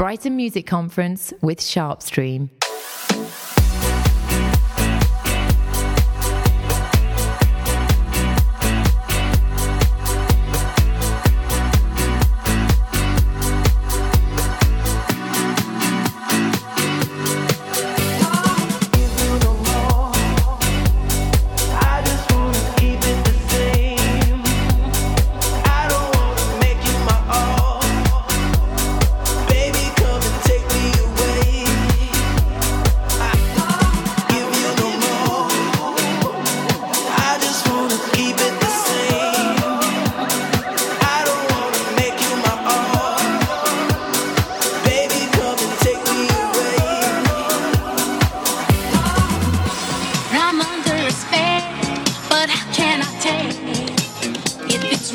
Brighton 0.00 0.34
Music 0.34 0.66
Conference 0.66 1.30
with 1.42 1.60
Sharpstream. 1.60 2.48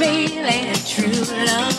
feeling 0.05 0.73
true 0.86 1.45
love. 1.45 1.74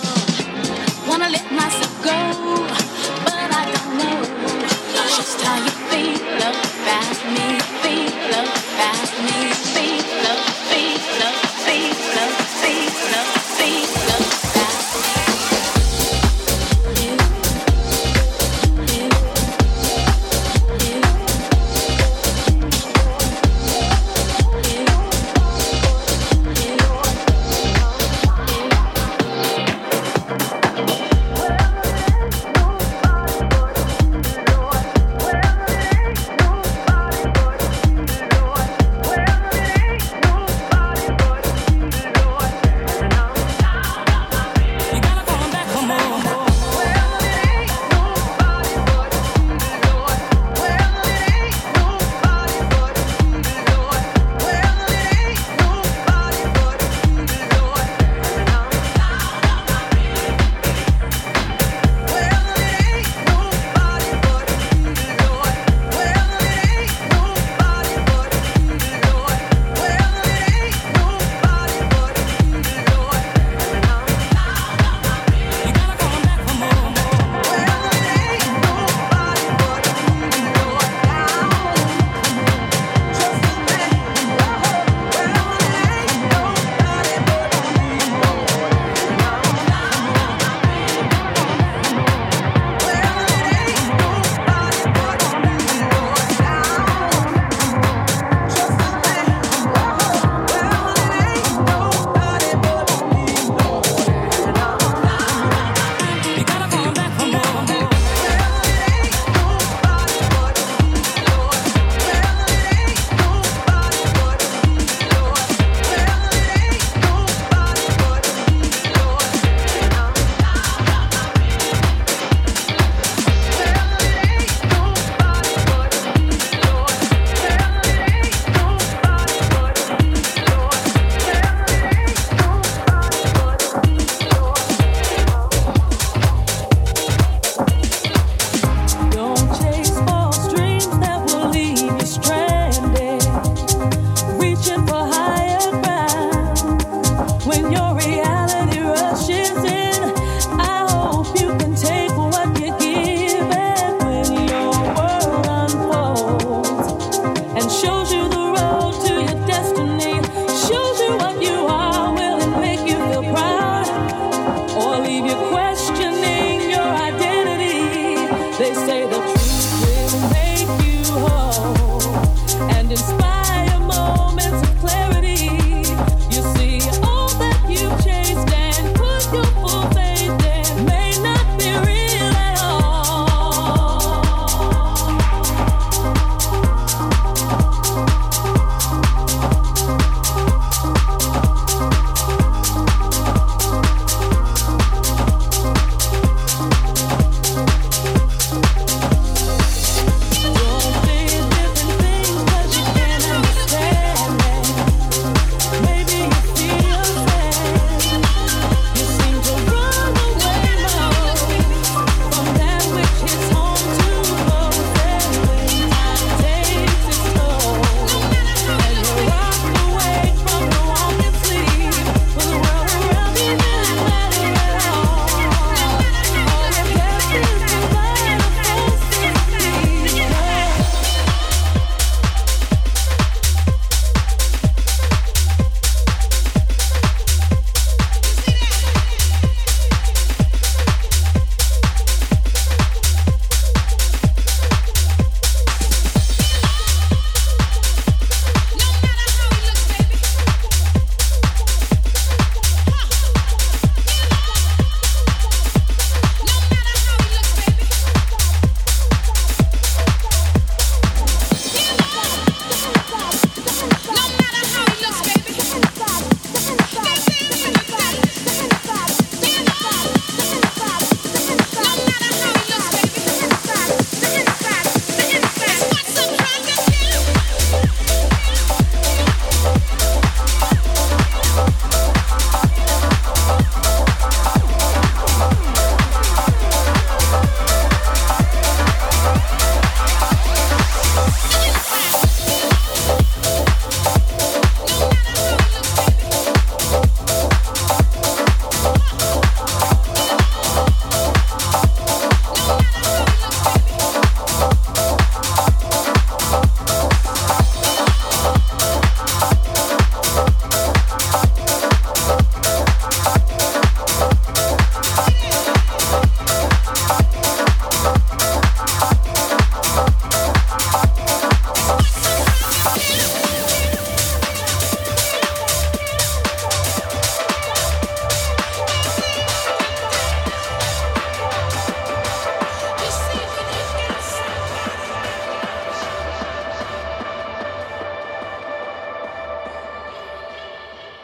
and 172.71 172.91
inspire. 172.91 173.36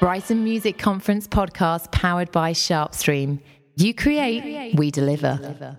Brighton 0.03 0.43
Music 0.43 0.79
Conference 0.79 1.29
podcast 1.29 1.93
powered 1.93 2.33
by 2.33 2.51
Sharpstream. 2.51 3.39
You 3.77 3.95
create, 3.95 4.75
we 4.75 4.91
deliver. 4.91 5.79